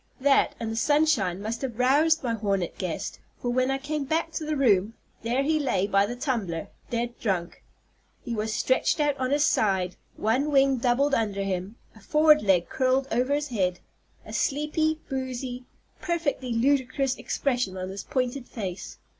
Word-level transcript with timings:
That 0.19 0.55
and 0.59 0.71
the 0.71 0.75
sunshine 0.75 1.39
must 1.43 1.61
have 1.61 1.77
roused 1.77 2.23
my 2.23 2.33
hornet 2.33 2.79
guest, 2.79 3.19
for 3.37 3.51
when 3.51 3.69
I 3.69 3.77
came 3.77 4.03
back 4.03 4.31
to 4.31 4.43
the 4.43 4.55
room, 4.57 4.95
there 5.21 5.43
he 5.43 5.59
lay 5.59 5.85
by 5.85 6.07
the 6.07 6.15
tumbler, 6.15 6.69
dead 6.89 7.19
drunk. 7.19 7.61
He 8.25 8.33
was 8.33 8.51
stretched 8.51 8.99
out 8.99 9.15
on 9.17 9.29
his 9.29 9.45
side, 9.45 9.97
one 10.17 10.49
wing 10.49 10.77
doubled 10.77 11.13
under 11.13 11.43
him, 11.43 11.75
a 11.95 11.99
forward 11.99 12.41
leg 12.41 12.67
curled 12.67 13.07
over 13.11 13.35
his 13.35 13.49
head, 13.49 13.79
a 14.25 14.33
sleepy, 14.33 14.97
boozy, 15.07 15.65
perfectly 16.01 16.51
ludicrous 16.51 17.15
expression 17.17 17.77
on 17.77 17.89
his 17.89 18.01
pointed 18.03 18.47
face. 18.47 18.97